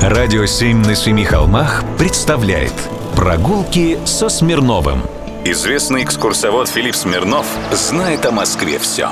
[0.00, 2.72] Радио «Семь на семи холмах» представляет
[3.16, 5.02] Прогулки со Смирновым
[5.44, 9.08] Известный экскурсовод Филипп Смирнов знает о Москве все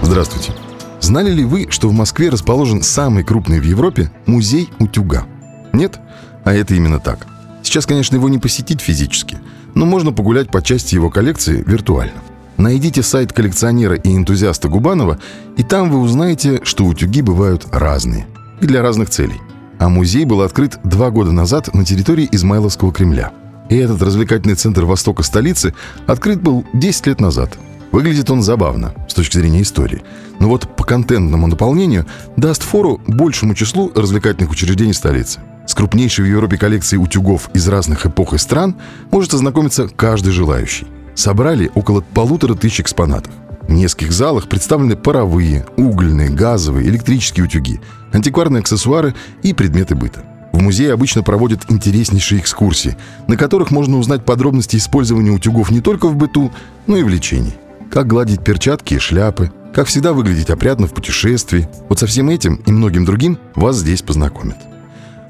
[0.00, 0.52] Здравствуйте.
[1.00, 5.26] Знали ли вы, что в Москве расположен самый крупный в Европе музей утюга?
[5.72, 5.98] Нет?
[6.44, 7.26] А это именно так.
[7.64, 9.38] Сейчас, конечно, его не посетить физически,
[9.74, 12.22] но можно погулять по части его коллекции виртуально.
[12.56, 15.18] Найдите сайт коллекционера и энтузиаста Губанова,
[15.56, 18.28] и там вы узнаете, что утюги бывают разные
[18.60, 19.40] и для разных целей.
[19.78, 23.32] А музей был открыт два года назад на территории Измайловского Кремля.
[23.68, 25.74] И этот развлекательный центр востока столицы
[26.06, 27.58] открыт был 10 лет назад.
[27.92, 30.02] Выглядит он забавно с точки зрения истории.
[30.40, 35.40] Но вот по контентному наполнению даст фору большему числу развлекательных учреждений столицы.
[35.66, 38.76] С крупнейшей в Европе коллекцией утюгов из разных эпох и стран
[39.10, 40.86] может ознакомиться каждый желающий.
[41.14, 43.32] Собрали около полутора тысяч экспонатов.
[43.68, 47.80] В нескольких залах представлены паровые, угольные, газовые, электрические утюги,
[48.12, 50.24] антикварные аксессуары и предметы быта.
[50.52, 52.96] В музее обычно проводят интереснейшие экскурсии,
[53.28, 56.50] на которых можно узнать подробности использования утюгов не только в быту,
[56.86, 57.54] но и в лечении.
[57.92, 61.68] Как гладить перчатки и шляпы, как всегда выглядеть опрятно в путешествии.
[61.90, 64.56] Вот со всем этим и многим другим вас здесь познакомят.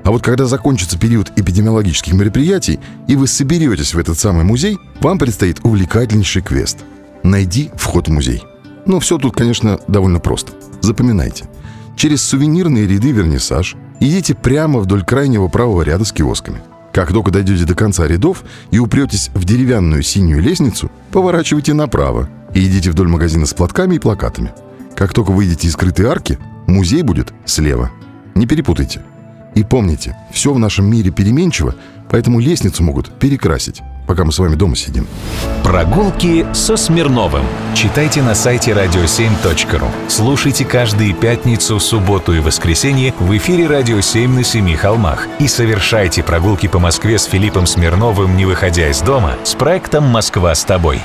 [0.05, 2.78] А вот когда закончится период эпидемиологических мероприятий,
[3.09, 6.78] и вы соберетесь в этот самый музей, вам предстоит увлекательнейший квест.
[7.22, 8.42] Найди вход в музей.
[8.86, 10.52] Но все тут, конечно, довольно просто.
[10.80, 11.48] Запоминайте.
[11.97, 16.60] Через сувенирные ряды вернисаж идите прямо вдоль крайнего правого ряда с киосками.
[16.92, 22.66] Как только дойдете до конца рядов и упретесь в деревянную синюю лестницу, поворачивайте направо и
[22.66, 24.53] идите вдоль магазина с платками и плакатами.
[24.97, 27.91] Как только выйдете из скрытой арки, музей будет слева.
[28.34, 29.03] Не перепутайте.
[29.55, 31.75] И помните, все в нашем мире переменчиво,
[32.11, 35.06] поэтому лестницу могут перекрасить, пока мы с вами дома сидим.
[35.62, 37.45] Прогулки со Смирновым.
[37.75, 39.87] Читайте на сайте radio7.ru.
[40.09, 46.23] Слушайте каждые пятницу, субботу и воскресенье в эфире «Радио 7 на семи холмах» и совершайте
[46.23, 51.00] прогулки по Москве с Филиппом Смирновым, не выходя из дома, с проектом «Москва с тобой».